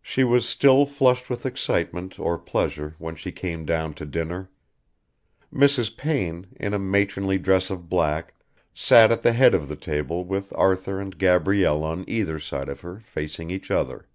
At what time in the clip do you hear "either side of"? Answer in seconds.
12.08-12.80